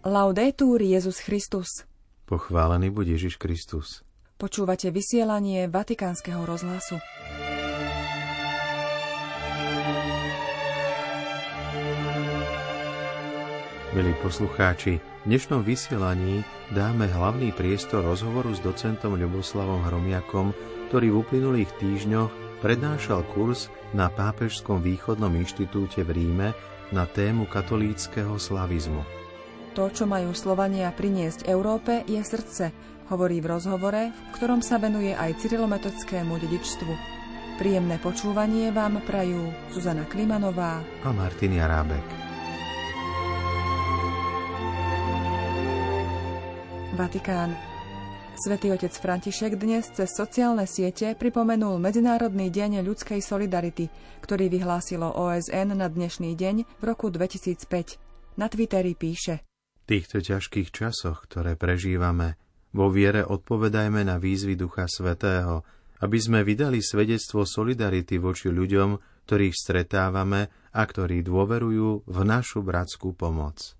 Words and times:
Laudetur 0.00 0.80
Jezus 0.80 1.20
Christus. 1.20 1.84
Pochválený 2.24 2.88
buď 2.88 3.20
Ježiš 3.20 3.36
Kristus. 3.36 4.00
Počúvate 4.40 4.88
vysielanie 4.88 5.68
Vatikánskeho 5.68 6.40
rozhlasu. 6.48 6.96
Milí 13.92 14.16
poslucháči, 14.24 15.04
v 15.04 15.24
dnešnom 15.28 15.60
vysielaní 15.60 16.48
dáme 16.72 17.04
hlavný 17.04 17.52
priestor 17.52 18.00
rozhovoru 18.00 18.56
s 18.56 18.64
docentom 18.64 19.20
Ľuboslavom 19.20 19.84
Hromiakom, 19.84 20.56
ktorý 20.88 21.12
v 21.12 21.18
uplynulých 21.20 21.76
týždňoch 21.76 22.64
prednášal 22.64 23.20
kurz 23.36 23.68
na 23.92 24.08
Pápežskom 24.08 24.80
východnom 24.80 25.36
inštitúte 25.36 26.00
v 26.08 26.24
Ríme 26.24 26.56
na 26.88 27.04
tému 27.04 27.44
katolíckého 27.44 28.40
slavizmu. 28.40 29.19
To, 29.78 29.86
čo 29.86 30.02
majú 30.02 30.34
Slovania 30.34 30.90
priniesť 30.90 31.46
Európe, 31.46 32.02
je 32.10 32.18
srdce, 32.18 32.74
hovorí 33.06 33.38
v 33.38 33.54
rozhovore, 33.54 34.10
v 34.10 34.30
ktorom 34.34 34.62
sa 34.62 34.82
venuje 34.82 35.14
aj 35.14 35.38
cyrilometockému 35.42 36.34
dedičstvu. 36.42 36.92
Príjemné 37.60 38.00
počúvanie 38.00 38.72
vám 38.72 39.04
prajú 39.04 39.52
Zuzana 39.70 40.08
Klimanová 40.08 40.80
a 41.04 41.08
Martin 41.12 41.54
Jarábek. 41.54 42.06
Vatikán. 46.96 47.52
Svetý 48.40 48.72
otec 48.72 48.90
František 48.96 49.60
dnes 49.60 49.92
cez 49.92 50.08
sociálne 50.16 50.64
siete 50.64 51.12
pripomenul 51.12 51.76
Medzinárodný 51.76 52.48
deň 52.48 52.80
ľudskej 52.80 53.20
solidarity, 53.20 53.92
ktorý 54.24 54.48
vyhlásilo 54.48 55.12
OSN 55.12 55.76
na 55.76 55.92
dnešný 55.92 56.32
deň 56.32 56.64
v 56.64 56.82
roku 56.82 57.12
2005. 57.12 58.40
Na 58.40 58.48
Twitteri 58.48 58.96
píše 58.96 59.49
týchto 59.90 60.22
ťažkých 60.22 60.70
časoch, 60.70 61.26
ktoré 61.26 61.58
prežívame, 61.58 62.38
vo 62.70 62.86
viere 62.94 63.26
odpovedajme 63.26 64.06
na 64.06 64.22
výzvy 64.22 64.54
Ducha 64.54 64.86
Svetého, 64.86 65.66
aby 65.98 66.18
sme 66.22 66.46
vydali 66.46 66.78
svedectvo 66.78 67.42
solidarity 67.42 68.22
voči 68.22 68.54
ľuďom, 68.54 68.94
ktorých 69.26 69.50
stretávame 69.50 70.46
a 70.70 70.82
ktorí 70.86 71.26
dôverujú 71.26 72.06
v 72.06 72.18
našu 72.22 72.62
bratskú 72.62 73.18
pomoc. 73.18 73.74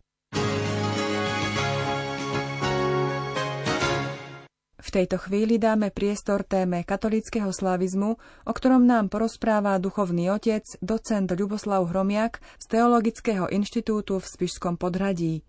V 4.81 4.99
tejto 4.99 5.23
chvíli 5.23 5.63
dáme 5.63 5.95
priestor 5.95 6.43
téme 6.43 6.83
katolického 6.83 7.55
slavizmu, 7.55 8.19
o 8.19 8.53
ktorom 8.53 8.83
nám 8.83 9.07
porozpráva 9.07 9.79
duchovný 9.79 10.35
otec, 10.35 10.67
docent 10.83 11.31
Ľuboslav 11.31 11.87
Hromiak 11.87 12.43
z 12.59 12.67
Teologického 12.67 13.47
inštitútu 13.47 14.19
v 14.19 14.27
Spišskom 14.27 14.75
podhradí. 14.75 15.47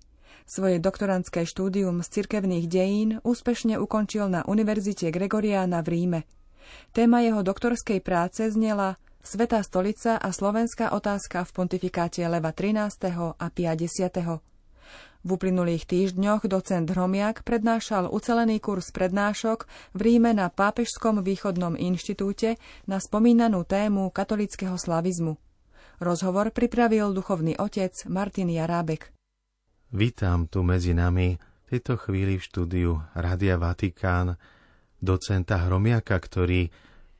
Svoje 0.52 0.84
doktorantské 0.84 1.48
štúdium 1.48 2.04
z 2.04 2.12
cirkevných 2.12 2.68
dejín 2.68 3.10
úspešne 3.24 3.80
ukončil 3.80 4.28
na 4.28 4.44
Univerzite 4.44 5.08
Gregoriana 5.08 5.80
v 5.80 5.88
Ríme. 5.96 6.20
Téma 6.92 7.24
jeho 7.24 7.40
doktorskej 7.40 8.04
práce 8.04 8.52
znela 8.52 9.00
Svetá 9.24 9.64
stolica 9.64 10.20
a 10.20 10.28
slovenská 10.36 10.92
otázka 10.92 11.48
v 11.48 11.52
pontifikáte 11.56 12.20
Leva 12.28 12.52
13. 12.52 12.84
a 13.40 13.48
50. 13.48 15.24
V 15.24 15.30
uplynulých 15.32 15.88
týždňoch 15.88 16.44
docent 16.52 16.84
Hromiak 16.84 17.48
prednášal 17.48 18.12
ucelený 18.12 18.60
kurz 18.60 18.92
prednášok 18.92 19.72
v 19.96 20.00
Ríme 20.04 20.36
na 20.36 20.52
Pápežskom 20.52 21.24
východnom 21.24 21.80
inštitúte 21.80 22.60
na 22.92 23.00
spomínanú 23.00 23.64
tému 23.64 24.12
katolického 24.12 24.76
slavizmu. 24.76 25.40
Rozhovor 26.04 26.52
pripravil 26.52 27.16
duchovný 27.16 27.56
otec 27.56 27.96
Martin 28.12 28.52
Jarábek. 28.52 29.21
Vítam 29.92 30.48
tu 30.48 30.64
medzi 30.64 30.96
nami 30.96 31.36
v 31.36 31.66
tejto 31.68 32.00
chvíli 32.00 32.40
v 32.40 32.48
štúdiu 32.48 32.92
Rádia 33.12 33.60
Vatikán 33.60 34.40
docenta 35.04 35.68
Hromiaka, 35.68 36.16
ktorý 36.16 36.72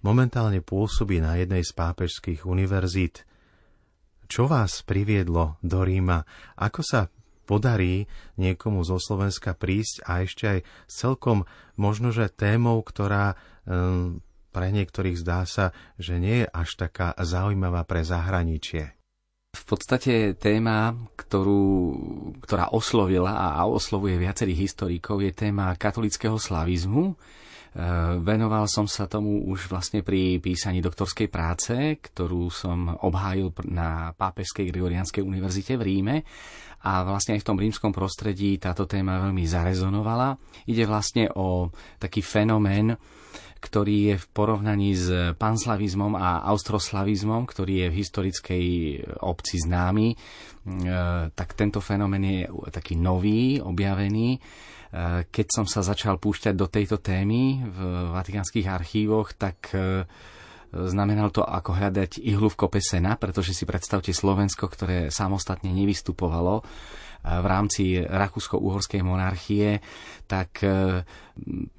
momentálne 0.08 0.64
pôsobí 0.64 1.20
na 1.20 1.36
jednej 1.36 1.68
z 1.68 1.76
pápežských 1.76 2.48
univerzít. 2.48 3.28
Čo 4.32 4.48
vás 4.48 4.88
priviedlo 4.88 5.60
do 5.60 5.84
Ríma? 5.84 6.24
Ako 6.56 6.80
sa 6.80 7.12
podarí 7.44 8.08
niekomu 8.40 8.88
zo 8.88 9.04
Slovenska 9.04 9.52
prísť 9.52 10.08
a 10.08 10.24
ešte 10.24 10.44
aj 10.48 10.60
s 10.64 10.94
celkom 10.96 11.44
možno, 11.76 12.16
že 12.16 12.32
témou, 12.32 12.80
ktorá 12.88 13.36
um, 13.68 14.24
pre 14.56 14.72
niektorých 14.72 15.20
zdá 15.20 15.44
sa, 15.44 15.76
že 16.00 16.24
nie 16.24 16.48
je 16.48 16.48
až 16.48 16.80
taká 16.80 17.12
zaujímavá 17.20 17.84
pre 17.84 18.08
zahraničie. 18.08 19.01
V 19.52 19.64
podstate 19.68 20.40
téma, 20.40 20.96
ktorú, 21.20 21.64
ktorá 22.40 22.72
oslovila 22.72 23.36
a 23.36 23.68
oslovuje 23.68 24.16
viacerých 24.16 24.72
historikov, 24.72 25.20
je 25.20 25.36
téma 25.36 25.76
katolického 25.76 26.40
slavizmu. 26.40 27.20
E, 27.72 27.80
venoval 28.20 28.68
som 28.68 28.84
sa 28.84 29.08
tomu 29.08 29.48
už 29.48 29.72
vlastne 29.72 30.04
pri 30.04 30.44
písaní 30.44 30.84
doktorskej 30.84 31.32
práce, 31.32 31.74
ktorú 32.04 32.52
som 32.52 32.92
obhájil 33.00 33.56
na 33.72 34.12
Pápežskej 34.12 34.68
Gregorianskej 34.76 35.24
univerzite 35.24 35.80
v 35.80 35.86
Ríme 35.88 36.16
a 36.84 37.08
vlastne 37.08 37.40
aj 37.40 37.42
v 37.46 37.48
tom 37.48 37.62
rímskom 37.62 37.96
prostredí 37.96 38.60
táto 38.60 38.84
téma 38.90 39.24
veľmi 39.24 39.48
zarezonovala. 39.48 40.36
Ide 40.68 40.84
vlastne 40.84 41.32
o 41.32 41.72
taký 42.02 42.20
fenomén, 42.20 42.98
ktorý 43.62 43.98
je 44.12 44.16
v 44.18 44.26
porovnaní 44.34 44.98
s 44.98 45.38
panslavizmom 45.38 46.18
a 46.18 46.42
austroslavizmom, 46.50 47.46
ktorý 47.46 47.86
je 47.86 47.88
v 47.94 47.98
historickej 48.02 48.66
obci 49.22 49.62
známy, 49.62 50.08
e, 50.12 50.16
tak 51.32 51.54
tento 51.54 51.80
fenomén 51.80 52.26
je 52.26 52.42
taký 52.74 52.98
nový, 52.98 53.62
objavený. 53.62 54.42
E, 54.92 55.26
keď 55.32 55.48
som 55.48 55.66
sa 55.66 55.80
začal 55.80 56.20
púšťať 56.20 56.54
do 56.54 56.68
tejto 56.68 57.00
témy 57.00 57.64
v 57.64 57.78
vatikánskych 58.12 58.68
archívoch, 58.68 59.32
tak 59.34 59.72
e, 59.72 60.04
znamenal 60.72 61.32
to 61.32 61.44
ako 61.44 61.76
hľadať 61.76 62.20
ihlu 62.20 62.52
v 62.52 62.60
kope 62.60 62.80
sena, 62.84 63.16
pretože 63.16 63.56
si 63.56 63.64
predstavte 63.64 64.12
Slovensko, 64.12 64.68
ktoré 64.68 65.08
samostatne 65.08 65.72
nevystupovalo 65.72 66.64
v 67.22 67.46
rámci 67.46 68.02
Rakúsko-Uhorskej 68.02 69.06
monarchie, 69.06 69.78
tak 70.26 70.66
e, 70.66 71.06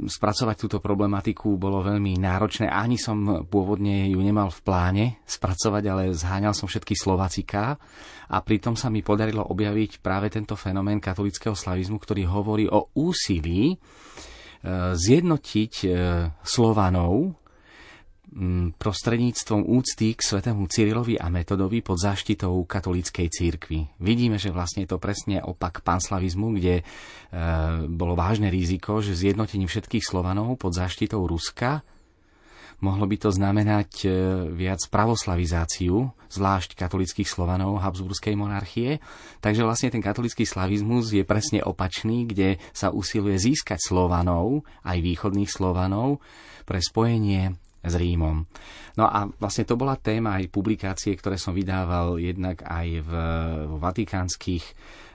spracovať 0.06 0.56
túto 0.60 0.78
problematiku 0.78 1.58
bolo 1.58 1.82
veľmi 1.82 2.14
náročné. 2.20 2.70
Ani 2.70 2.94
som 2.94 3.42
pôvodne 3.50 4.06
ju 4.12 4.20
nemal 4.22 4.54
v 4.54 4.60
pláne 4.62 5.04
spracovať, 5.26 5.82
ale 5.88 6.02
zháňal 6.14 6.54
som 6.54 6.70
všetky 6.70 6.94
Slovaciká 6.94 7.74
a 8.30 8.36
pritom 8.38 8.78
sa 8.78 8.86
mi 8.86 9.02
podarilo 9.02 9.42
objaviť 9.50 9.98
práve 9.98 10.30
tento 10.30 10.54
fenomén 10.54 11.02
katolického 11.02 11.58
slavizmu, 11.58 11.98
ktorý 11.98 12.22
hovorí 12.30 12.70
o 12.70 12.94
úsilí 12.94 13.74
e, 13.74 13.76
zjednotiť 14.94 15.72
e, 15.82 15.88
Slovanov 16.38 17.41
prostredníctvom 18.80 19.68
úcty 19.68 20.16
k 20.16 20.20
svetému 20.24 20.64
Cyrilovi 20.64 21.20
a 21.20 21.28
Metodovi 21.28 21.84
pod 21.84 22.00
záštitou 22.00 22.64
katolíckej 22.64 23.28
církvy. 23.28 24.00
Vidíme, 24.00 24.40
že 24.40 24.48
vlastne 24.48 24.88
je 24.88 24.96
to 24.96 24.98
presne 24.98 25.44
opak 25.44 25.84
panslavizmu, 25.84 26.56
kde 26.56 26.80
e, 26.80 26.82
bolo 27.92 28.16
vážne 28.16 28.48
riziko, 28.48 29.04
že 29.04 29.12
zjednotením 29.12 29.68
všetkých 29.68 30.04
Slovanov 30.04 30.56
pod 30.56 30.72
záštitou 30.72 31.20
Ruska 31.28 31.84
mohlo 32.82 33.06
by 33.06 33.16
to 33.20 33.30
znamenať 33.30 33.90
e, 34.02 34.06
viac 34.50 34.80
pravoslavizáciu, 34.88 36.10
zvlášť 36.32 36.74
katolických 36.74 37.28
Slovanov 37.28 37.84
Habsburskej 37.84 38.34
monarchie. 38.34 38.98
Takže 39.44 39.62
vlastne 39.62 39.92
ten 39.92 40.00
katolický 40.00 40.48
slavizmus 40.48 41.12
je 41.12 41.22
presne 41.22 41.60
opačný, 41.62 42.26
kde 42.26 42.56
sa 42.72 42.90
usiluje 42.90 43.38
získať 43.38 43.78
Slovanov, 43.78 44.66
aj 44.82 44.98
východných 44.98 45.52
Slovanov, 45.52 46.24
pre 46.66 46.82
spojenie 46.82 47.60
s 47.82 47.94
Rímom. 47.98 48.46
No 48.94 49.04
a 49.10 49.26
vlastne 49.42 49.66
to 49.66 49.74
bola 49.74 49.98
téma 49.98 50.38
aj 50.38 50.54
publikácie, 50.54 51.18
ktoré 51.18 51.34
som 51.36 51.52
vydával 51.52 52.22
jednak 52.22 52.62
aj 52.62 52.88
v, 53.02 53.10
v 53.66 53.72
vatikánskych 53.82 54.64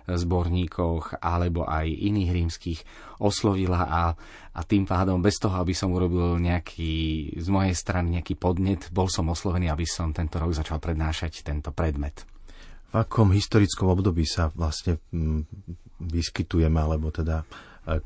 zborníkoch 0.07 1.19
alebo 1.19 1.67
aj 1.67 1.83
iných 1.91 2.31
rímskych 2.31 2.79
oslovila 3.19 3.83
a, 3.83 4.03
a 4.55 4.61
tým 4.63 4.87
pádom 4.87 5.19
bez 5.19 5.35
toho, 5.35 5.59
aby 5.59 5.75
som 5.75 5.91
urobil 5.91 6.39
nejaký 6.39 7.35
z 7.35 7.47
mojej 7.51 7.75
strany 7.75 8.15
nejaký 8.15 8.39
podnet, 8.39 8.87
bol 8.95 9.11
som 9.11 9.27
oslovený, 9.27 9.67
aby 9.67 9.83
som 9.83 10.15
tento 10.15 10.39
rok 10.39 10.55
začal 10.55 10.79
prednášať 10.79 11.43
tento 11.43 11.75
predmet. 11.75 12.23
V 12.87 13.03
akom 13.03 13.35
historickom 13.35 13.91
období 13.91 14.23
sa 14.23 14.47
vlastne 14.47 14.95
mm, 15.11 15.43
vyskytujeme, 16.07 16.79
alebo 16.79 17.11
teda 17.11 17.43
e, 17.83 17.99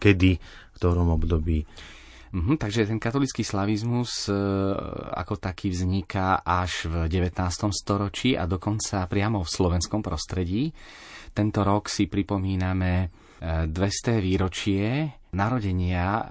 kedy, 0.00 0.32
v 0.40 0.74
ktorom 0.80 1.12
období 1.12 1.60
Mhm, 2.34 2.58
takže 2.58 2.90
ten 2.90 2.98
katolický 2.98 3.46
slavizmus 3.46 4.26
e, 4.26 4.34
ako 5.14 5.38
taký 5.38 5.70
vzniká 5.70 6.42
až 6.42 6.90
v 6.90 7.06
19. 7.06 7.70
storočí 7.70 8.34
a 8.34 8.50
dokonca 8.50 9.06
priamo 9.06 9.46
v 9.46 9.52
slovenskom 9.54 10.02
prostredí. 10.02 10.74
Tento 11.30 11.62
rok 11.62 11.86
si 11.86 12.10
pripomíname 12.10 13.14
200. 13.38 13.70
E, 13.70 14.12
výročie 14.18 14.82
narodenia 15.30 16.10
e, 16.10 16.24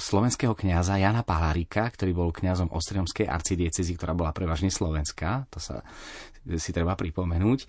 slovenského 0.00 0.56
kňaza 0.56 0.96
Jana 0.96 1.20
Palárika, 1.20 1.84
ktorý 1.84 2.16
bol 2.16 2.32
kňazom 2.32 2.72
Ostriomskej 2.72 3.28
arcidiecezy, 3.28 3.92
ktorá 3.92 4.16
bola 4.16 4.32
prevažne 4.32 4.72
slovenská, 4.72 5.52
to 5.52 5.60
sa 5.60 5.84
si 6.54 6.70
treba 6.70 6.94
pripomenúť, 6.94 7.60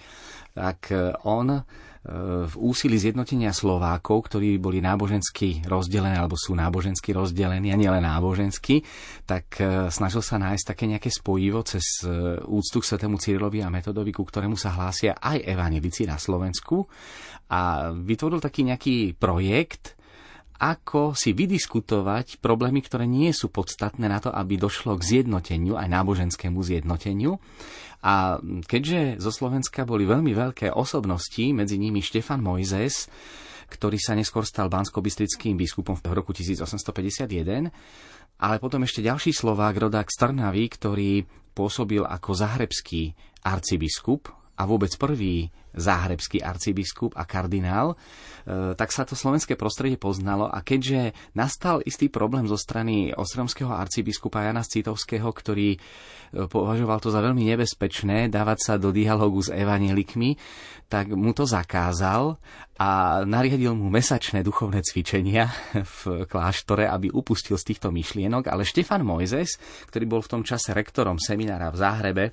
tak 0.54 0.94
e, 0.94 1.18
on 1.26 1.58
e, 1.58 1.62
v 2.46 2.54
úsilí 2.62 3.02
zjednotenia 3.02 3.50
Slovákov, 3.50 4.30
ktorí 4.30 4.62
boli 4.62 4.78
nábožensky 4.78 5.66
rozdelení 5.66 6.14
alebo 6.14 6.38
sú 6.38 6.54
nábožensky 6.54 7.18
rozdelení 7.18 7.74
a 7.74 7.78
nielen 7.82 8.06
nábožensky, 8.06 8.86
tak 9.26 9.58
e, 9.58 9.90
snažil 9.90 10.22
sa 10.22 10.38
nájsť 10.38 10.66
také 10.70 10.86
nejaké 10.86 11.10
spojivo 11.10 11.66
cez 11.66 12.06
úctu 12.46 12.78
k 12.80 12.90
svetému 12.94 13.18
Cyrilovi 13.18 13.66
a 13.66 13.74
Metodovi, 13.74 14.14
ku 14.14 14.22
ktorému 14.22 14.54
sa 14.54 14.78
hlásia 14.78 15.18
aj 15.18 15.42
evanelici 15.42 16.06
na 16.06 16.22
Slovensku. 16.22 16.86
A 17.48 17.92
vytvoril 17.96 18.44
taký 18.44 18.68
nejaký 18.68 19.18
projekt, 19.18 19.97
ako 20.58 21.14
si 21.14 21.34
vydiskutovať 21.38 22.42
problémy, 22.42 22.82
ktoré 22.82 23.06
nie 23.06 23.30
sú 23.34 23.54
podstatné 23.54 24.10
na 24.10 24.18
to, 24.18 24.34
aby 24.34 24.58
došlo 24.58 24.98
k 24.98 25.22
zjednoteniu, 25.22 25.78
aj 25.78 25.88
náboženskému 25.90 26.60
zjednoteniu. 26.62 27.38
A 28.02 28.38
keďže 28.66 29.22
zo 29.22 29.34
Slovenska 29.34 29.86
boli 29.86 30.06
veľmi 30.06 30.34
veľké 30.34 30.74
osobnosti, 30.74 31.42
medzi 31.54 31.82
nimi 31.82 32.02
Štefan 32.02 32.42
Mojzes, 32.42 33.10
ktorý 33.68 33.98
sa 34.00 34.16
neskôr 34.16 34.48
stal 34.48 34.72
bansko 34.72 35.04
biskupom 35.04 35.98
v 35.98 36.14
roku 36.14 36.32
1851, 36.32 37.70
ale 38.38 38.56
potom 38.62 38.86
ešte 38.86 39.02
ďalší 39.02 39.34
Slovák, 39.34 39.76
rodák 39.76 40.08
z 40.08 40.18
Trnavy, 40.18 40.66
ktorý 40.70 41.26
pôsobil 41.58 42.06
ako 42.06 42.38
zahrebský 42.38 43.18
arcibiskup 43.42 44.30
a 44.58 44.64
vôbec 44.70 44.94
prvý 44.94 45.50
záhrebský 45.78 46.42
arcibiskup 46.42 47.14
a 47.14 47.24
kardinál, 47.24 47.94
e, 47.94 48.74
tak 48.74 48.90
sa 48.90 49.06
to 49.06 49.14
slovenské 49.14 49.54
prostredie 49.54 49.96
poznalo 49.96 50.50
a 50.50 50.66
keďže 50.66 51.14
nastal 51.38 51.80
istý 51.86 52.10
problém 52.10 52.50
zo 52.50 52.58
strany 52.58 53.14
ostromského 53.14 53.70
arcibiskupa 53.70 54.44
Jana 54.44 54.66
Citovského, 54.66 55.30
ktorý 55.30 55.78
e, 55.78 55.80
považoval 56.50 56.98
to 56.98 57.14
za 57.14 57.22
veľmi 57.22 57.46
nebezpečné 57.54 58.28
dávať 58.34 58.60
sa 58.60 58.74
do 58.82 58.90
dialogu 58.90 59.40
s 59.46 59.54
evanielikmi, 59.54 60.36
tak 60.90 61.14
mu 61.14 61.32
to 61.38 61.46
zakázal 61.46 62.42
a 62.80 63.22
nariadil 63.28 63.76
mu 63.76 63.94
mesačné 63.94 64.42
duchovné 64.42 64.82
cvičenia 64.82 65.52
v 66.02 66.26
kláštore, 66.26 66.90
aby 66.90 67.14
upustil 67.14 67.60
z 67.60 67.74
týchto 67.74 67.94
myšlienok, 67.94 68.50
ale 68.50 68.66
Štefan 68.66 69.06
Mojzes, 69.06 69.60
ktorý 69.92 70.06
bol 70.10 70.22
v 70.26 70.32
tom 70.38 70.42
čase 70.42 70.72
rektorom 70.72 71.20
seminára 71.22 71.70
v 71.70 71.78
Záhrebe, 71.78 72.26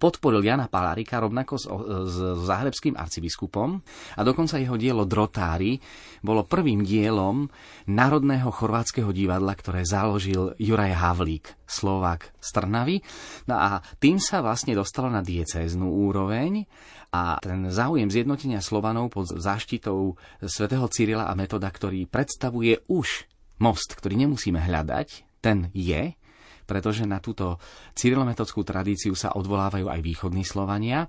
podporil 0.00 0.40
Jana 0.40 0.66
Palárika 0.72 1.20
rovnako 1.20 1.54
s, 1.60 1.64
s 2.08 2.16
záhrebským 2.48 2.96
arcibiskupom 2.96 3.76
a 4.16 4.20
dokonca 4.24 4.56
jeho 4.56 4.80
dielo 4.80 5.04
Drotári 5.04 5.76
bolo 6.24 6.48
prvým 6.48 6.80
dielom 6.82 7.46
Národného 7.86 8.48
chorvátskeho 8.48 9.12
divadla, 9.12 9.52
ktoré 9.52 9.84
založil 9.84 10.56
Juraj 10.56 10.96
Havlík, 10.96 11.44
Slovák 11.68 12.32
z 12.40 12.48
Trnavy. 12.50 12.96
No 13.46 13.54
a 13.58 13.68
tým 14.00 14.16
sa 14.16 14.40
vlastne 14.40 14.72
dostalo 14.72 15.12
na 15.12 15.20
diecéznú 15.20 15.92
úroveň 16.08 16.64
a 17.12 17.36
ten 17.44 17.68
záujem 17.68 18.08
zjednotenia 18.08 18.64
Slovanov 18.64 19.12
pod 19.12 19.28
záštitou 19.28 20.16
svätého 20.48 20.88
Cyrila 20.88 21.28
a 21.28 21.36
Metoda, 21.36 21.68
ktorý 21.68 22.08
predstavuje 22.08 22.80
už 22.88 23.28
most, 23.60 23.92
ktorý 23.94 24.16
nemusíme 24.24 24.58
hľadať, 24.58 25.28
ten 25.44 25.68
je, 25.76 26.16
pretože 26.64 27.08
na 27.08 27.18
túto 27.18 27.58
cyrilometodskú 27.96 28.62
tradíciu 28.62 29.16
sa 29.16 29.34
odvolávajú 29.34 29.88
aj 29.88 30.00
východní 30.00 30.44
Slovania. 30.46 31.08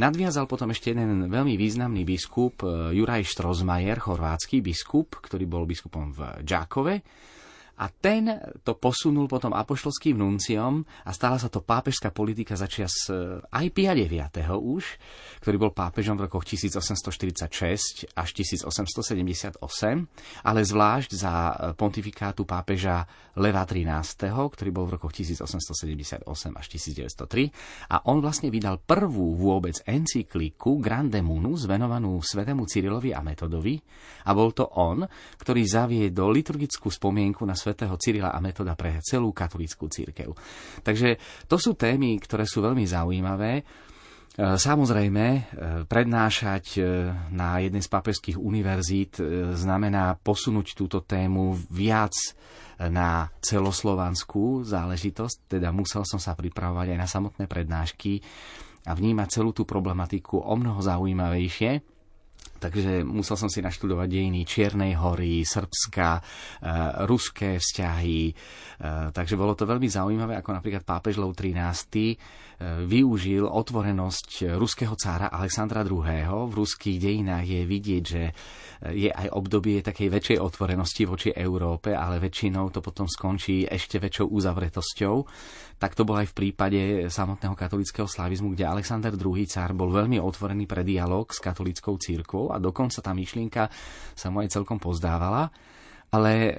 Nadviazal 0.00 0.48
potom 0.48 0.70
ešte 0.70 0.94
jeden 0.94 1.26
veľmi 1.28 1.54
významný 1.58 2.06
biskup, 2.06 2.64
e, 2.64 2.96
Juraj 2.96 3.26
Štrozmajer, 3.26 4.00
chorvátsky 4.00 4.62
biskup, 4.62 5.18
ktorý 5.20 5.44
bol 5.44 5.64
biskupom 5.66 6.14
v 6.14 6.44
Džákove 6.44 6.94
a 7.74 7.90
ten 7.90 8.30
to 8.62 8.78
posunul 8.78 9.26
potom 9.26 9.50
apoštolským 9.50 10.14
nunciom 10.14 10.86
a 11.04 11.10
stala 11.10 11.38
sa 11.42 11.50
to 11.50 11.58
pápežská 11.62 12.14
politika 12.14 12.54
začias 12.54 13.10
e, 13.10 13.42
aj 13.42 13.66
Pia 13.74 13.92
IX. 13.98 14.30
už, 14.54 14.84
ktorý 15.42 15.56
bol 15.58 15.72
pápežom 15.74 16.14
v 16.14 16.30
rokoch 16.30 16.46
1846 16.46 18.14
až 18.14 18.28
1878, 18.30 19.58
ale 20.46 20.60
zvlášť 20.62 21.10
za 21.14 21.32
e, 21.32 21.52
pontifikátu 21.74 22.46
pápeža 22.46 23.02
Leva 23.42 23.66
XIII., 23.66 24.30
ktorý 24.30 24.70
bol 24.70 24.86
v 24.86 24.94
rokoch 24.98 25.10
1878 25.10 26.22
až 26.54 26.66
1903 26.70 27.90
a 27.90 28.06
on 28.06 28.22
vlastne 28.22 28.54
vydal 28.54 28.78
prvú 28.78 29.34
vôbec 29.34 29.82
encykliku 29.82 30.78
Grande 30.78 31.18
Munus 31.18 31.66
venovanú 31.66 32.22
svetému 32.22 32.70
Cyrilovi 32.70 33.10
a 33.10 33.20
Metodovi 33.20 33.74
a 34.24 34.30
bol 34.30 34.54
to 34.54 34.70
on, 34.78 35.02
ktorý 35.42 35.62
zaviedol 35.66 36.30
liturgickú 36.30 36.88
spomienku 36.88 37.42
na 37.42 37.58
svätého 37.64 37.96
Cyrila 37.96 38.36
a 38.36 38.44
Metoda 38.44 38.76
pre 38.76 39.00
celú 39.00 39.32
katolickú 39.32 39.88
církev. 39.88 40.36
Takže 40.84 41.16
to 41.48 41.56
sú 41.56 41.72
témy, 41.72 42.20
ktoré 42.20 42.44
sú 42.44 42.60
veľmi 42.60 42.84
zaujímavé. 42.84 43.52
E, 43.56 43.62
samozrejme, 44.36 45.24
e, 45.24 45.40
prednášať 45.88 46.64
e, 46.76 46.80
na 47.32 47.56
jednej 47.64 47.80
z 47.80 47.88
pápežských 47.88 48.36
univerzít 48.36 49.16
znamená 49.56 50.20
posunúť 50.20 50.76
túto 50.76 51.00
tému 51.00 51.56
viac 51.72 52.12
na 52.74 53.30
celoslovanskú 53.38 54.66
záležitosť, 54.66 55.46
teda 55.46 55.70
musel 55.70 56.02
som 56.02 56.18
sa 56.18 56.34
pripravovať 56.34 56.90
aj 56.90 56.98
na 56.98 57.06
samotné 57.06 57.44
prednášky 57.46 58.18
a 58.84 58.98
vnímať 58.98 59.28
celú 59.30 59.54
tú 59.54 59.62
problematiku 59.62 60.42
o 60.42 60.54
mnoho 60.58 60.82
zaujímavejšie 60.82 61.93
takže 62.64 63.04
musel 63.04 63.36
som 63.36 63.52
si 63.52 63.60
naštudovať 63.60 64.08
dejiny 64.08 64.48
Čiernej 64.48 64.96
hory, 64.96 65.44
Srbska, 65.44 66.08
e, 66.16 66.22
ruské 67.04 67.60
vzťahy. 67.60 68.20
E, 68.28 68.32
takže 69.12 69.36
bolo 69.36 69.52
to 69.52 69.68
veľmi 69.68 69.84
zaujímavé, 69.84 70.40
ako 70.40 70.56
napríklad 70.56 70.88
pápež 70.88 71.20
Lov 71.20 71.36
13 71.36 72.16
E, 72.53 72.53
využil 72.84 73.44
otvorenosť 73.44 74.56
ruského 74.56 74.96
cára 74.96 75.28
Alexandra 75.28 75.84
II. 75.84 76.48
V 76.48 76.54
ruských 76.54 76.96
dejinách 76.96 77.44
je 77.44 77.62
vidieť, 77.64 78.02
že 78.04 78.22
je 78.92 79.08
aj 79.08 79.32
obdobie 79.32 79.80
takej 79.80 80.08
väčšej 80.12 80.38
otvorenosti 80.44 81.02
voči 81.08 81.30
Európe, 81.32 81.96
ale 81.96 82.20
väčšinou 82.20 82.68
to 82.68 82.84
potom 82.84 83.08
skončí 83.08 83.64
ešte 83.64 83.96
väčšou 83.96 84.28
uzavretosťou. 84.28 85.16
Tak 85.80 85.96
to 85.96 86.04
bol 86.04 86.20
aj 86.20 86.30
v 86.30 86.36
prípade 86.36 86.80
samotného 87.08 87.56
katolického 87.56 88.04
slavizmu, 88.04 88.52
kde 88.52 88.68
Alexander 88.68 89.16
II. 89.16 89.44
cár 89.48 89.72
bol 89.72 89.88
veľmi 89.88 90.20
otvorený 90.20 90.68
pre 90.68 90.84
dialog 90.84 91.28
s 91.32 91.40
katolickou 91.40 91.96
církou 91.96 92.52
a 92.52 92.60
dokonca 92.60 93.00
tá 93.00 93.16
myšlienka 93.16 93.72
sa 94.12 94.28
mu 94.28 94.44
aj 94.44 94.52
celkom 94.52 94.76
pozdávala 94.76 95.48
ale 96.14 96.32
e, 96.46 96.52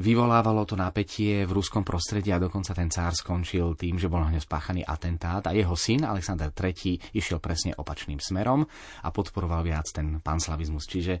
vyvolávalo 0.00 0.64
to 0.64 0.80
napätie 0.80 1.44
v 1.44 1.52
ruskom 1.52 1.84
prostredí 1.84 2.32
a 2.32 2.40
dokonca 2.40 2.72
ten 2.72 2.88
cár 2.88 3.12
skončil 3.12 3.76
tým, 3.76 4.00
že 4.00 4.08
bol 4.08 4.24
na 4.24 4.32
ňo 4.32 4.40
spáchaný 4.40 4.80
atentát 4.80 5.44
a 5.44 5.52
jeho 5.52 5.76
syn 5.76 6.08
Alexander 6.08 6.48
III 6.48 7.12
išiel 7.12 7.36
presne 7.36 7.76
opačným 7.76 8.16
smerom 8.16 8.64
a 9.04 9.08
podporoval 9.12 9.60
viac 9.60 9.84
ten 9.92 10.24
panslavizmus. 10.24 10.88
Čiže 10.88 11.20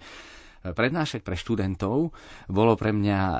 prednášať 0.72 1.20
pre 1.20 1.36
študentov 1.36 2.16
bolo 2.48 2.72
pre 2.80 2.96
mňa 2.96 3.20
e, 3.20 3.38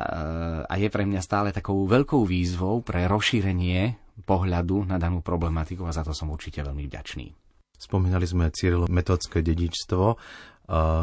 a 0.68 0.74
je 0.76 0.88
pre 0.92 1.08
mňa 1.08 1.20
stále 1.24 1.48
takou 1.48 1.88
veľkou 1.88 2.28
výzvou 2.28 2.84
pre 2.84 3.08
rozšírenie 3.08 3.96
pohľadu 4.28 4.84
na 4.84 5.00
danú 5.00 5.24
problematiku 5.24 5.88
a 5.88 5.96
za 5.96 6.04
to 6.04 6.12
som 6.12 6.28
určite 6.28 6.60
veľmi 6.60 6.84
vďačný. 6.84 7.26
Spomínali 7.74 8.28
sme 8.28 8.54
Cyrilo 8.54 8.86
metodské 8.86 9.42
dedičstvo. 9.42 10.14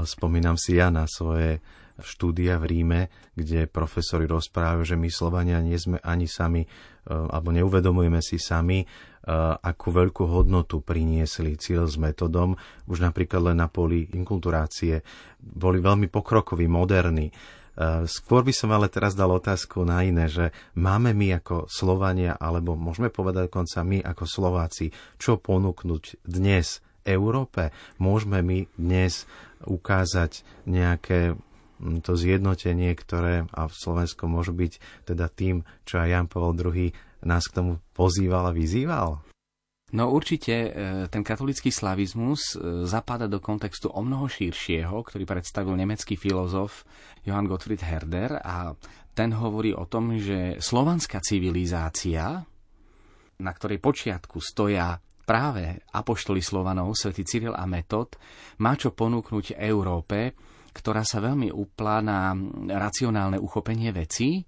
Spomínam 0.08 0.56
si 0.56 0.80
ja 0.80 0.88
na 0.88 1.04
svoje 1.06 1.60
štúdia 2.00 2.56
v 2.62 2.66
Ríme, 2.72 3.02
kde 3.36 3.68
profesori 3.68 4.30
rozprávajú, 4.30 4.84
že 4.84 4.96
my 4.96 5.10
Slovania 5.12 5.60
nie 5.60 5.76
sme 5.76 6.00
ani 6.00 6.30
sami, 6.30 6.64
e, 6.64 6.68
alebo 7.12 7.52
neuvedomujeme 7.52 8.24
si 8.24 8.40
sami, 8.40 8.84
e, 8.84 8.86
akú 9.60 9.92
veľkú 9.92 10.24
hodnotu 10.28 10.80
priniesli 10.80 11.60
cieľ 11.60 11.90
s 11.90 12.00
metodom, 12.00 12.56
už 12.88 13.04
napríklad 13.04 13.52
len 13.52 13.58
na 13.60 13.68
poli 13.68 14.08
inkulturácie. 14.12 15.04
Boli 15.42 15.84
veľmi 15.84 16.08
pokrokoví, 16.08 16.70
moderní. 16.72 17.32
E, 17.32 17.34
skôr 18.04 18.44
by 18.44 18.52
som 18.52 18.70
ale 18.76 18.92
teraz 18.92 19.16
dal 19.16 19.32
otázku 19.32 19.88
na 19.88 20.04
iné, 20.04 20.28
že 20.28 20.52
máme 20.76 21.16
my 21.16 21.40
ako 21.40 21.72
Slovania, 21.72 22.36
alebo 22.36 22.76
môžeme 22.76 23.08
povedať 23.08 23.48
dokonca 23.48 23.80
my 23.84 24.04
ako 24.04 24.24
Slováci, 24.28 24.92
čo 25.16 25.40
ponúknuť 25.40 26.28
dnes 26.28 26.84
Európe? 27.08 27.74
Môžeme 27.98 28.44
my 28.46 28.68
dnes 28.78 29.26
ukázať 29.66 30.42
nejaké 30.68 31.38
to 32.06 32.14
zjednotenie, 32.14 32.94
ktoré 32.94 33.50
a 33.52 33.66
v 33.66 33.74
Slovensku 33.74 34.30
môže 34.30 34.54
byť 34.54 35.04
teda 35.10 35.28
tým, 35.34 35.66
čo 35.84 35.98
aj 35.98 36.08
Jan 36.10 36.28
Pavel 36.30 36.54
II 36.58 36.94
nás 37.26 37.46
k 37.50 37.56
tomu 37.58 37.72
pozýval 37.94 38.50
a 38.50 38.56
vyzýval? 38.56 39.22
No 39.92 40.08
určite 40.08 40.56
e, 40.56 40.70
ten 41.12 41.20
katolický 41.20 41.68
slavizmus 41.68 42.56
e, 42.56 42.88
zapada 42.88 43.28
do 43.28 43.44
kontextu 43.44 43.92
o 43.92 44.00
mnoho 44.00 44.32
širšieho, 44.32 44.96
ktorý 45.04 45.28
predstavil 45.28 45.76
nemecký 45.76 46.16
filozof 46.16 46.88
Johann 47.28 47.52
Gottfried 47.52 47.84
Herder 47.84 48.40
a 48.40 48.72
ten 49.12 49.36
hovorí 49.36 49.76
o 49.76 49.84
tom, 49.92 50.16
že 50.16 50.64
slovanská 50.64 51.20
civilizácia, 51.20 52.40
na 53.44 53.52
ktorej 53.52 53.84
počiatku 53.84 54.40
stoja 54.40 54.96
práve 55.28 55.84
apoštoli 55.92 56.40
Slovanov, 56.40 56.96
svätý 56.96 57.28
Cyril 57.28 57.52
a 57.52 57.68
Metod, 57.68 58.16
má 58.64 58.80
čo 58.80 58.96
ponúknuť 58.96 59.60
Európe 59.60 60.32
ktorá 60.72 61.04
sa 61.04 61.20
veľmi 61.20 61.52
uplá 61.52 62.00
na 62.00 62.32
racionálne 62.72 63.38
uchopenie 63.38 63.92
vecí 63.92 64.48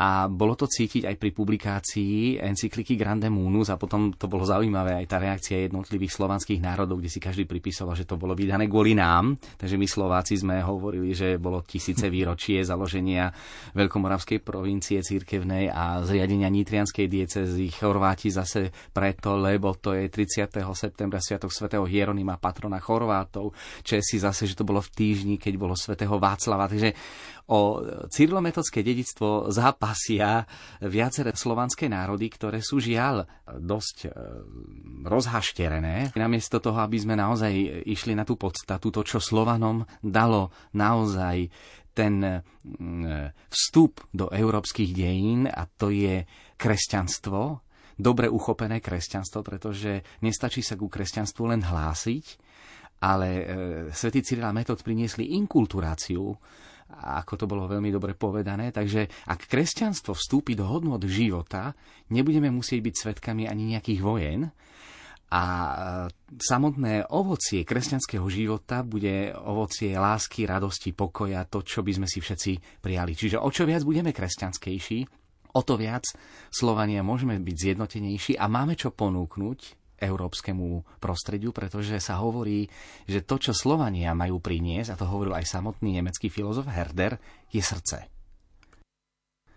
a 0.00 0.30
bolo 0.30 0.56
to 0.56 0.64
cítiť 0.64 1.04
aj 1.10 1.16
pri 1.20 1.30
publikácii 1.34 2.40
encykliky 2.40 2.96
Grande 2.96 3.28
Munus 3.28 3.68
a 3.68 3.76
potom 3.76 4.14
to 4.16 4.30
bolo 4.30 4.48
zaujímavé 4.48 4.96
aj 4.96 5.06
tá 5.10 5.16
reakcia 5.20 5.68
jednotlivých 5.68 6.16
slovanských 6.16 6.60
národov, 6.62 7.04
kde 7.04 7.12
si 7.12 7.20
každý 7.20 7.44
pripisoval, 7.44 7.98
že 7.98 8.08
to 8.08 8.16
bolo 8.16 8.32
vydané 8.32 8.64
kvôli 8.64 8.96
nám. 8.96 9.36
Takže 9.60 9.76
my 9.76 9.84
Slováci 9.84 10.40
sme 10.40 10.64
hovorili, 10.64 11.12
že 11.12 11.36
bolo 11.36 11.60
tisíce 11.66 12.08
výročie 12.08 12.64
založenia 12.64 13.28
Veľkomoravskej 13.76 14.40
provincie 14.40 15.04
církevnej 15.04 15.68
a 15.68 16.00
zriadenia 16.00 16.48
Nitrianskej 16.48 17.04
diecezy. 17.04 17.68
Chorváti 17.68 18.32
zase 18.32 18.72
preto, 18.94 19.36
lebo 19.36 19.76
to 19.76 19.92
je 19.92 20.08
30. 20.08 20.48
septembra 20.72 21.20
Sviatok 21.20 21.52
svätého 21.52 21.84
Hieronima, 21.84 22.40
patrona 22.40 22.80
Chorvátov. 22.80 23.52
Česi 23.84 24.16
zase, 24.16 24.48
že 24.48 24.56
to 24.56 24.64
bolo 24.64 24.80
v 24.80 24.90
týždni, 24.96 25.36
keď 25.36 25.54
bolo 25.60 25.76
svätého 25.76 26.16
Václava. 26.16 26.66
Takže 26.72 26.96
o 27.50 27.82
cyrilometodské 28.06 28.86
dedictvo 28.86 29.50
zápasia 29.90 30.46
viaceré 30.86 31.34
slovanské 31.34 31.90
národy, 31.90 32.30
ktoré 32.30 32.62
sú 32.62 32.78
žiaľ 32.78 33.26
dosť 33.58 33.96
e, 34.06 34.08
rozhašterené. 35.02 36.14
Namiesto 36.14 36.62
toho, 36.62 36.78
aby 36.78 36.94
sme 37.02 37.18
naozaj 37.18 37.50
išli 37.90 38.14
na 38.14 38.22
tú 38.22 38.38
podstatu, 38.38 38.94
to, 38.94 39.02
čo 39.02 39.18
Slovanom 39.18 39.82
dalo 39.98 40.54
naozaj 40.78 41.50
ten 41.90 42.22
vstup 43.50 44.06
do 44.14 44.30
európskych 44.30 44.94
dejín 44.94 45.50
a 45.50 45.66
to 45.66 45.90
je 45.90 46.22
kresťanstvo, 46.54 47.66
dobre 47.98 48.30
uchopené 48.30 48.78
kresťanstvo, 48.78 49.42
pretože 49.42 50.22
nestačí 50.22 50.62
sa 50.62 50.78
ku 50.78 50.86
kresťanstvu 50.86 51.50
len 51.50 51.66
hlásiť, 51.66 52.24
ale 53.02 53.28
e, 53.28 53.44
svätý 53.90 54.22
Cyril 54.22 54.46
a 54.46 54.54
Metod 54.54 54.78
priniesli 54.86 55.34
inkulturáciu 55.34 56.30
ako 56.98 57.34
to 57.38 57.44
bolo 57.46 57.70
veľmi 57.70 57.88
dobre 57.94 58.18
povedané. 58.18 58.74
Takže 58.74 59.30
ak 59.30 59.46
kresťanstvo 59.46 60.12
vstúpi 60.12 60.58
do 60.58 60.66
hodnot 60.66 61.06
života, 61.06 61.72
nebudeme 62.10 62.50
musieť 62.50 62.80
byť 62.82 62.94
svetkami 62.94 63.46
ani 63.46 63.76
nejakých 63.76 64.00
vojen, 64.02 64.50
a 65.30 65.44
e, 65.46 65.74
samotné 66.42 67.06
ovocie 67.14 67.62
kresťanského 67.62 68.26
života 68.26 68.82
bude 68.82 69.30
ovocie 69.30 69.94
lásky, 69.94 70.42
radosti, 70.42 70.90
pokoja, 70.90 71.46
to, 71.46 71.62
čo 71.62 71.86
by 71.86 72.02
sme 72.02 72.06
si 72.10 72.18
všetci 72.18 72.82
prijali. 72.82 73.14
Čiže 73.14 73.38
o 73.38 73.46
čo 73.54 73.62
viac 73.62 73.86
budeme 73.86 74.10
kresťanskejší, 74.10 74.98
o 75.54 75.60
to 75.62 75.74
viac 75.78 76.02
Slovania 76.50 77.06
môžeme 77.06 77.38
byť 77.38 77.56
zjednotenejší 77.56 78.32
a 78.42 78.50
máme 78.50 78.74
čo 78.74 78.90
ponúknuť 78.90 79.79
európskemu 80.00 80.82
prostrediu, 80.98 81.52
pretože 81.52 82.00
sa 82.00 82.18
hovorí, 82.18 82.66
že 83.04 83.20
to, 83.22 83.36
čo 83.36 83.52
Slovania 83.52 84.16
majú 84.16 84.40
priniesť, 84.40 84.96
a 84.96 84.98
to 84.98 85.06
hovoril 85.06 85.36
aj 85.36 85.44
samotný 85.44 86.00
nemecký 86.00 86.32
filozof 86.32 86.66
Herder, 86.66 87.20
je 87.52 87.60
srdce. 87.60 88.08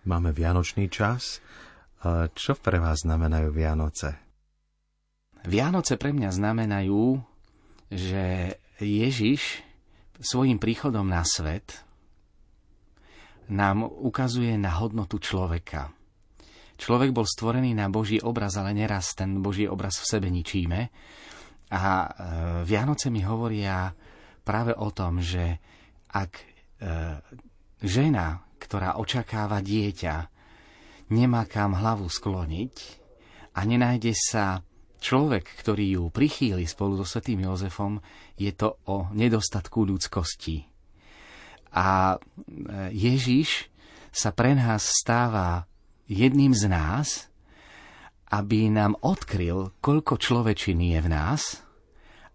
Máme 0.03 0.35
vianočný 0.35 0.91
čas. 0.91 1.39
Čo 2.35 2.59
pre 2.59 2.83
vás 2.83 3.07
znamenajú 3.07 3.55
Vianoce? 3.55 4.19
Vianoce 5.47 5.95
pre 5.95 6.11
mňa 6.11 6.29
znamenajú, 6.35 7.23
že 7.87 8.55
Ježiš 8.83 9.63
svojim 10.19 10.59
príchodom 10.59 11.07
na 11.07 11.23
svet 11.23 11.83
nám 13.47 13.87
ukazuje 13.87 14.59
na 14.59 14.75
hodnotu 14.75 15.19
človeka 15.19 15.95
Človek 16.83 17.15
bol 17.15 17.23
stvorený 17.23 17.71
na 17.71 17.87
Boží 17.87 18.19
obraz, 18.19 18.59
ale 18.59 18.75
neraz 18.75 19.15
ten 19.15 19.39
Boží 19.39 19.63
obraz 19.63 20.03
v 20.03 20.09
sebe 20.19 20.27
ničíme. 20.27 20.91
A 21.71 21.79
e, 21.79 22.07
Vianoce 22.67 23.07
mi 23.07 23.23
hovoria 23.23 23.87
práve 24.43 24.75
o 24.75 24.91
tom, 24.91 25.23
že 25.23 25.63
ak 26.11 26.31
e, 26.35 26.45
žena, 27.79 28.43
ktorá 28.59 28.99
očakáva 28.99 29.63
dieťa, 29.63 30.15
nemá 31.15 31.47
kam 31.47 31.71
hlavu 31.71 32.11
skloniť 32.11 32.75
a 33.55 33.63
nenájde 33.63 34.11
sa 34.11 34.59
človek, 34.99 35.55
ktorý 35.63 35.95
ju 35.95 36.03
prichýli 36.11 36.67
spolu 36.67 36.99
so 36.99 37.07
svetým 37.07 37.47
Jozefom, 37.47 38.03
je 38.35 38.51
to 38.51 38.75
o 38.91 39.07
nedostatku 39.15 39.87
ľudskosti. 39.87 40.67
A 41.79 42.11
e, 42.11 42.17
Ježiš 42.91 43.71
sa 44.11 44.35
pre 44.35 44.51
nás 44.51 44.83
stáva 44.83 45.63
jedným 46.07 46.53
z 46.53 46.67
nás, 46.67 47.31
aby 48.33 48.69
nám 48.73 48.97
odkryl, 49.05 49.77
koľko 49.77 50.17
človečiny 50.17 50.97
je 50.97 50.99
v 51.05 51.09
nás 51.09 51.41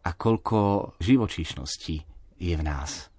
a 0.06 0.14
koľko 0.14 0.92
živočíšnosti 1.02 1.96
je 2.38 2.54
v 2.54 2.62
nás. 2.62 3.10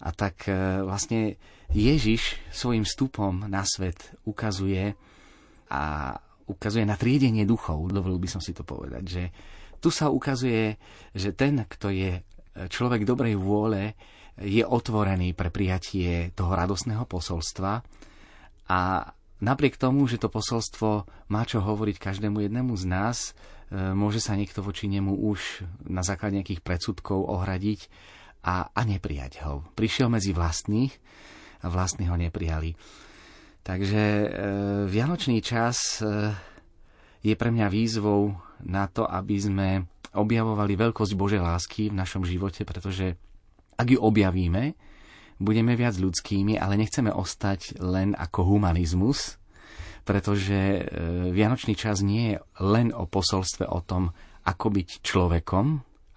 A 0.00 0.14
tak 0.14 0.48
e, 0.48 0.80
vlastne 0.86 1.36
Ježiš 1.74 2.38
svojim 2.54 2.86
vstupom 2.86 3.50
na 3.50 3.66
svet 3.66 4.14
ukazuje 4.24 4.94
a 5.70 5.82
ukazuje 6.46 6.82
na 6.86 6.98
triedenie 6.98 7.46
duchov, 7.46 7.90
dovolil 7.90 8.18
by 8.18 8.28
som 8.30 8.42
si 8.42 8.50
to 8.56 8.66
povedať, 8.66 9.04
že 9.06 9.22
tu 9.78 9.88
sa 9.88 10.10
ukazuje, 10.10 10.76
že 11.14 11.30
ten, 11.32 11.62
kto 11.66 11.94
je 11.94 12.20
človek 12.68 13.06
dobrej 13.06 13.38
vôle, 13.38 13.94
je 14.40 14.64
otvorený 14.64 15.36
pre 15.36 15.52
prijatie 15.52 16.32
toho 16.32 16.52
radosného 16.56 17.04
posolstva 17.04 17.72
a 18.72 18.80
Napriek 19.40 19.80
tomu, 19.80 20.04
že 20.04 20.20
to 20.20 20.28
posolstvo 20.28 21.08
má 21.32 21.42
čo 21.48 21.64
hovoriť 21.64 21.96
každému 21.96 22.44
jednému 22.44 22.76
z 22.76 22.84
nás, 22.84 23.18
e, 23.72 23.96
môže 23.96 24.20
sa 24.20 24.36
niekto 24.36 24.60
voči 24.60 24.84
nemu 24.84 25.16
už 25.16 25.64
na 25.88 26.04
základe 26.04 26.36
nejakých 26.36 26.60
predsudkov 26.60 27.24
ohradiť 27.24 27.88
a, 28.44 28.68
a 28.68 28.80
neprijať 28.84 29.40
ho. 29.48 29.64
Prišiel 29.72 30.12
medzi 30.12 30.36
vlastných 30.36 30.92
a 31.64 31.72
vlastní 31.72 32.08
ho 32.08 32.16
neprijali. 32.20 32.76
Takže 33.64 34.02
e, 34.04 34.26
Vianočný 34.88 35.40
čas 35.40 36.04
e, 36.04 36.36
je 37.24 37.34
pre 37.36 37.48
mňa 37.48 37.72
výzvou 37.72 38.36
na 38.64 38.88
to, 38.92 39.08
aby 39.08 39.36
sme 39.40 39.68
objavovali 40.16 40.74
veľkosť 40.76 41.12
Božej 41.16 41.40
lásky 41.40 41.88
v 41.88 41.98
našom 42.00 42.28
živote, 42.28 42.68
pretože 42.68 43.16
ak 43.78 43.88
ju 43.88 43.98
objavíme, 44.00 44.76
budeme 45.40 45.72
viac 45.74 45.96
ľudskými, 45.96 46.60
ale 46.60 46.76
nechceme 46.76 47.08
ostať 47.08 47.80
len 47.80 48.12
ako 48.12 48.44
humanizmus, 48.44 49.40
pretože 50.04 50.54
e, 50.54 50.80
Vianočný 51.32 51.72
čas 51.74 52.04
nie 52.04 52.36
je 52.36 52.44
len 52.60 52.92
o 52.92 53.08
posolstve 53.08 53.64
o 53.64 53.80
tom, 53.80 54.12
ako 54.44 54.66
byť 54.68 54.88
človekom 55.00 55.66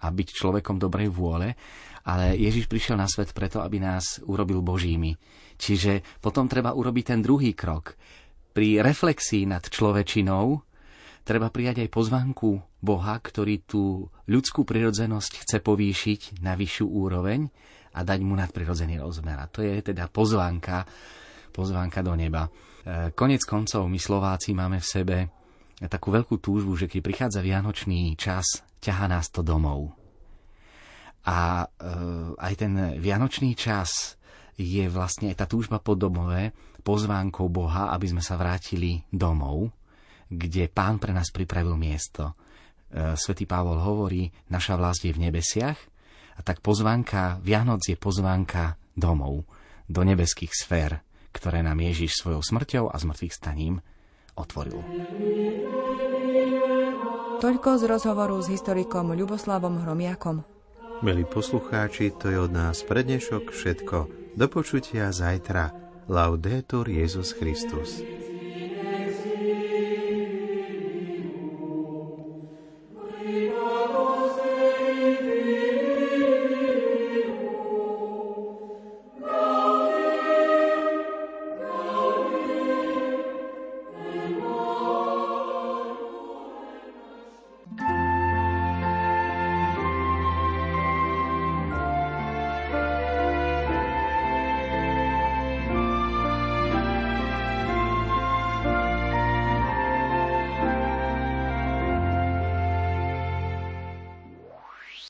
a 0.04 0.06
byť 0.12 0.28
človekom 0.28 0.76
dobrej 0.76 1.08
vôle, 1.08 1.56
ale 2.04 2.36
Ježiš 2.36 2.68
prišiel 2.68 3.00
na 3.00 3.08
svet 3.08 3.32
preto, 3.32 3.64
aby 3.64 3.80
nás 3.80 4.20
urobil 4.28 4.60
Božími. 4.60 5.16
Čiže 5.56 6.20
potom 6.20 6.44
treba 6.44 6.76
urobiť 6.76 7.04
ten 7.16 7.20
druhý 7.24 7.56
krok. 7.56 7.96
Pri 8.52 8.84
reflexii 8.84 9.48
nad 9.48 9.64
človečinou 9.64 10.60
treba 11.24 11.48
prijať 11.48 11.88
aj 11.88 11.88
pozvanku 11.88 12.60
Boha, 12.84 13.16
ktorý 13.16 13.64
tú 13.64 14.12
ľudskú 14.28 14.68
prirodzenosť 14.68 15.32
chce 15.48 15.58
povýšiť 15.64 16.44
na 16.44 16.52
vyššiu 16.52 16.86
úroveň 16.86 17.48
a 17.94 18.00
dať 18.02 18.20
mu 18.26 18.34
nadprirodzený 18.34 18.98
rozmer. 18.98 19.38
A 19.38 19.46
to 19.46 19.62
je 19.62 19.78
teda 19.80 20.10
pozvánka, 20.10 20.82
pozvánka 21.54 22.02
do 22.02 22.18
neba. 22.18 22.50
E, 22.50 22.50
konec 23.14 23.46
koncov 23.46 23.86
my 23.86 23.98
Slováci 24.02 24.50
máme 24.50 24.82
v 24.82 24.90
sebe 24.90 25.16
takú 25.86 26.10
veľkú 26.10 26.42
túžbu, 26.42 26.74
že 26.74 26.90
keď 26.90 27.00
prichádza 27.02 27.40
Vianočný 27.42 28.14
čas, 28.18 28.62
ťahá 28.82 29.06
nás 29.06 29.30
to 29.30 29.46
domov. 29.46 29.94
A 31.24 31.64
e, 31.64 31.66
aj 32.36 32.54
ten 32.58 32.72
Vianočný 32.98 33.54
čas 33.54 34.18
je 34.54 34.86
vlastne 34.86 35.30
aj 35.32 35.36
tá 35.40 35.46
túžba 35.48 35.82
po 35.82 35.98
domove 35.98 36.52
pozvánkou 36.84 37.48
Boha, 37.48 37.90
aby 37.96 38.06
sme 38.12 38.22
sa 38.22 38.36
vrátili 38.36 39.00
domov, 39.08 39.72
kde 40.28 40.68
Pán 40.68 41.00
pre 41.00 41.16
nás 41.16 41.32
pripravil 41.32 41.78
miesto. 41.80 42.36
E, 42.90 43.14
Svetý 43.16 43.48
Pavol 43.48 43.80
hovorí, 43.80 44.28
naša 44.52 44.76
vlast 44.76 45.06
je 45.06 45.14
v 45.14 45.30
nebesiach 45.30 45.93
a 46.34 46.40
tak 46.42 46.60
pozvánka 46.60 47.38
Vianoc 47.42 47.86
je 47.86 47.94
pozvánka 47.98 48.78
domov, 48.94 49.46
do 49.84 50.00
nebeských 50.00 50.52
sfér, 50.52 51.04
ktoré 51.34 51.60
nám 51.60 51.82
Ježiš 51.82 52.20
svojou 52.22 52.40
smrťou 52.40 52.88
a 52.88 52.96
zmrtvých 52.96 53.34
staním 53.34 53.84
otvoril. 54.38 54.80
Toľko 57.44 57.70
z 57.76 57.84
rozhovoru 57.84 58.40
s 58.40 58.48
historikom 58.48 59.12
Ľuboslavom 59.12 59.84
Hromiakom. 59.84 60.40
Milí 61.04 61.28
poslucháči, 61.28 62.14
to 62.16 62.32
je 62.32 62.38
od 62.40 62.52
nás 62.54 62.80
prednešok 62.86 63.52
všetko. 63.52 63.96
Do 64.38 64.46
počutia 64.48 65.12
zajtra. 65.12 65.74
Laudetur 66.08 66.88
Jezus 66.88 67.32
Christus. 67.36 68.00